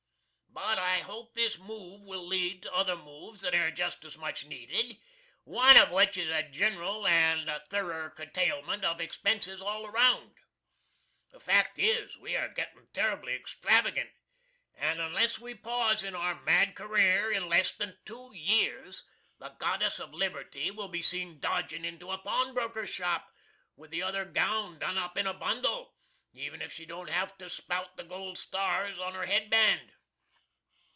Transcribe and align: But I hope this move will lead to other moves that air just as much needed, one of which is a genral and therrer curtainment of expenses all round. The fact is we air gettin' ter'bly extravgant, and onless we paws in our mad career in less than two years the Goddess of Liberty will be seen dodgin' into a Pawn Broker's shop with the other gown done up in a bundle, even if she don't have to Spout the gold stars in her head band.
But 0.53 0.77
I 0.77 0.99
hope 0.99 1.33
this 1.33 1.57
move 1.57 2.05
will 2.05 2.27
lead 2.27 2.61
to 2.63 2.73
other 2.73 2.97
moves 2.97 3.41
that 3.41 3.53
air 3.55 3.71
just 3.71 4.03
as 4.03 4.17
much 4.17 4.45
needed, 4.45 4.97
one 5.43 5.77
of 5.77 5.91
which 5.91 6.17
is 6.17 6.29
a 6.29 6.43
genral 6.43 7.07
and 7.09 7.47
therrer 7.69 8.09
curtainment 8.13 8.83
of 8.83 8.99
expenses 8.99 9.61
all 9.61 9.87
round. 9.89 10.35
The 11.31 11.39
fact 11.39 11.79
is 11.79 12.17
we 12.17 12.35
air 12.35 12.49
gettin' 12.49 12.87
ter'bly 12.93 13.31
extravgant, 13.33 14.11
and 14.75 14.99
onless 14.99 15.39
we 15.39 15.55
paws 15.55 16.03
in 16.03 16.15
our 16.15 16.35
mad 16.43 16.75
career 16.75 17.31
in 17.31 17.47
less 17.49 17.71
than 17.71 17.97
two 18.05 18.31
years 18.33 19.05
the 19.39 19.55
Goddess 19.57 19.99
of 19.99 20.13
Liberty 20.13 20.69
will 20.69 20.89
be 20.89 21.01
seen 21.01 21.39
dodgin' 21.39 21.85
into 21.85 22.11
a 22.11 22.17
Pawn 22.17 22.53
Broker's 22.53 22.89
shop 22.89 23.31
with 23.77 23.89
the 23.89 24.03
other 24.03 24.25
gown 24.25 24.79
done 24.79 24.97
up 24.97 25.17
in 25.17 25.27
a 25.27 25.33
bundle, 25.33 25.95
even 26.33 26.61
if 26.61 26.73
she 26.73 26.85
don't 26.85 27.09
have 27.09 27.37
to 27.37 27.49
Spout 27.49 27.95
the 27.95 28.03
gold 28.03 28.37
stars 28.37 28.97
in 28.97 29.13
her 29.13 29.25
head 29.25 29.49
band. 29.49 29.93